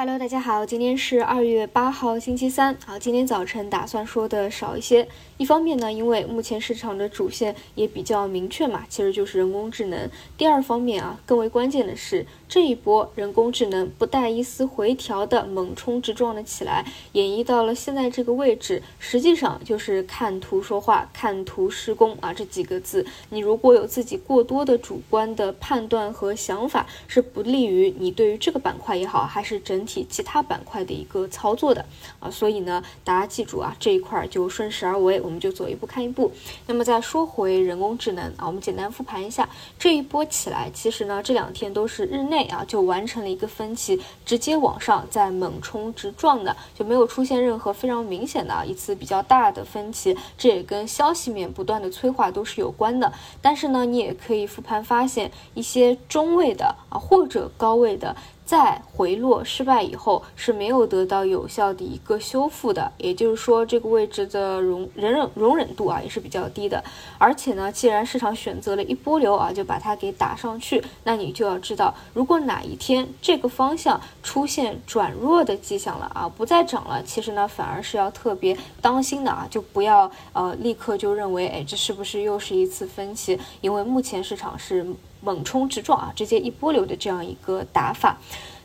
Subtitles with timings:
[0.00, 2.78] Hello，大家好，今天是二月八号，星期三。
[2.86, 5.08] 好，今天早晨打算说的少一些。
[5.38, 10.08] 一方面呢，因为目前市场的主线也比较明确嘛，其实就是人工智能。
[10.36, 23.04] 第二方面啊，更为关键的是这一波人工智能不带一丝回调的猛冲直撞了起来，演绎到了现在这个位置，实际上就是看图说话，看图施工啊这几个字。
[23.30, 29.87] 你如果有自己过多的主观的判断和想法，是不利于你对于这个板块也好，还是整。
[29.88, 31.82] 体其他板块的一个操作的
[32.20, 36.30] 啊，所以呢，大家记住啊，这一块就顺势而为，我们就走一步看一步。
[36.66, 53.10] 那么再说回人工智能啊，我们简单复盘一下这一波起来，其实呢这两天都是日内啊就完成了一个分歧，直接往上在猛冲直撞的，就没有出现任何非常明显的啊一次比较大的分歧，这也跟消息面不断的催化都是有关的。
[53.40, 58.14] 但是呢，你也可以复盘发现一些中位的啊或者高位的。
[58.48, 66.82] 在回落失败以后是没有得到有效的一个修复的，也就是说这个位置的容忍忍容忍度啊也是比较低的。
[67.18, 84.86] 而且呢，既然市场选择了一波流啊，就把它给打上去，那你就要知道，如果哪一天这个方向出现转弱的迹象了啊，不再涨了，其实呢反而是要特别当心的啊，就不要呃立刻就认为哎这是不是又是一次分歧，因为目前市场是。
[85.20, 88.16] 猛冲直撞啊，直接一波流的这样一个打法。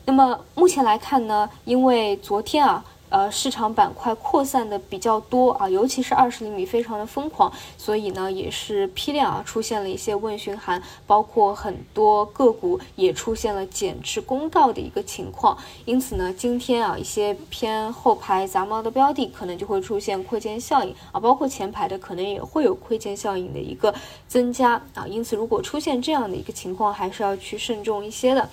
[0.06, 2.84] 那么目前来看呢，因为昨天啊。
[3.10, 15.56] 呃，市场板块扩散的比较多啊，尤其是二十厘米非常的疯狂，所以呢，也是批量啊出现了一些问询函，包括很多个股也出现了减持公告的一个情况。
[15.84, 23.94] 因此呢，今天啊一些偏后排杂毛的标的可能就会出现亏钱效应啊，包括前排的可能也会有亏钱效应的一个
[24.26, 25.06] 增加啊。
[25.06, 28.48] 因此，如果出现这样的一个情况，还是要去慎重一些的。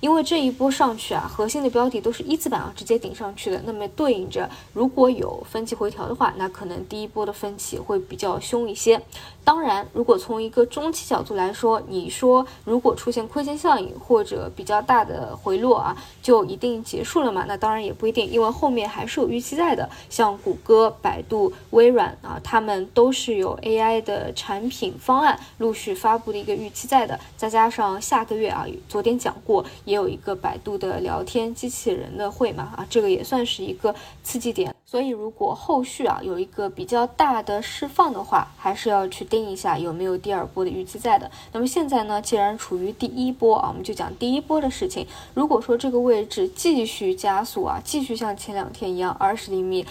[0.00, 3.60] 因为这一波上去啊，核心的标的都是一字板啊，直接顶上去的。
[3.64, 9.00] 那么对应着，如果有分歧回调的话，那可能第一波的分歧会比较凶一些。
[9.46, 17.44] 当然，如果从一个中期角度来说，你说如果出现亏钱效应或者比较大的回落啊，就一定结束了嘛？
[17.46, 19.88] 那当然也不一定，因为后面还是有预期在的。
[20.10, 27.16] 像谷歌、百度、微软啊，他们都是有 AI 的产品方案陆续发布的一个预期在的。
[27.36, 29.64] 再加上下个月啊，昨天讲过。
[29.84, 33.94] 也有一个百度的聊天机器人的会嘛啊，这个也算是一个
[34.24, 34.74] 刺激点。
[34.84, 41.30] 所以如果后续啊有一个比较大的释放的话，还是要去定一下有没有第二波的预期在的。
[41.52, 45.06] 那么现在呢，既然处于第一波啊，我们就讲第一波的事情。
[45.34, 49.84] 如果说这个位置继续加速啊，继续像前两天一样二十厘米。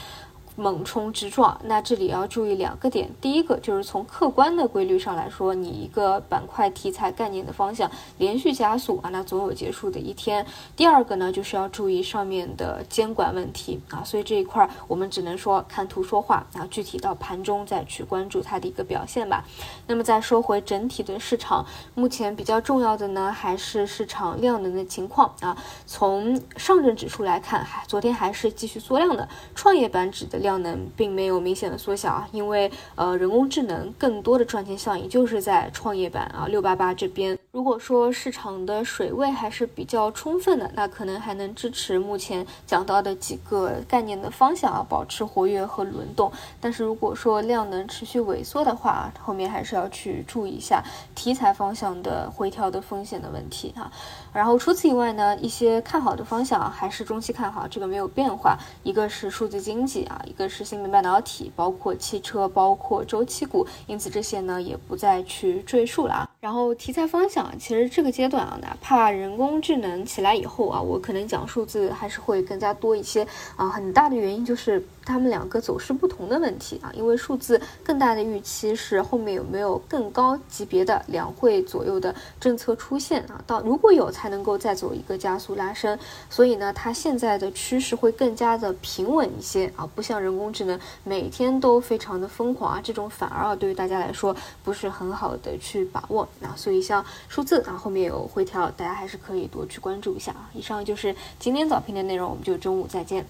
[0.57, 3.09] 猛冲直撞，那这里要注意两个点。
[3.19, 10.45] 第一个就是从客观的规律上来说，你一个板块题材概念的方向连续加速啊，那总有结束的一天。
[10.77, 19.43] 第二个呢，就是要注意上面的监管问题啊，所以这一块我们只能说看图说话啊，具体到盘中再去关注它的一个表现吧。
[19.87, 25.57] 那么再说回整体的市场，目前比较重要的呢，还是市场量能的情况啊。
[25.85, 30.44] 从上证指数来看，还昨天还是继续缩量的，创业板指的。
[30.45, 37.38] 量能并没有明显的缩小啊，因为呃人工智能更多的赚钱效应就是在创业板啊六八八这边。
[37.55, 46.29] 如果说市场的水位还是比较充分的，那可能还能支持目前讲到的几个概念的方向啊，保持活跃和轮动。
[46.59, 50.83] 但是如果说量能持续萎缩的话，后面还是要去注意一下
[51.16, 53.89] 题材方向的回调的风险的问题啊。
[54.33, 58.57] 然后除此以外呢，一些看好的方向还是中期看好，这个没有变化。
[58.83, 60.22] 一个是数字经济啊。
[60.27, 66.25] 一个是芯片半导体，包括汽车，包括周期股，因此这些呢也不再去赘述了啊。
[66.45, 73.25] 然后题材方向，其实这个阶段啊，哪怕人工智能起来以后啊，我可能讲数字还是会更加多一些
[73.56, 73.67] 啊。
[73.67, 76.91] 很大的原因就是他们两个走势不同的问题啊。
[76.94, 83.44] 因为数字更大的预期是后面有没有更高级别的两会左右的政策出现啊？
[83.47, 85.97] 到如果有，才能够再走一个加速拉升。
[86.29, 90.22] 所以呢，它现在的趋势会更加的平稳一些啊，不像。
[90.22, 100.49] 人工智能每天都非常的疯狂啊，这种反而啊对于大家来说不是很好的去把握啊，所以像数字啊后面有回调，大家还是可以多去关注一下啊。
[100.53, 103.26] 以上就是今天早评的内容，我们就中午再见。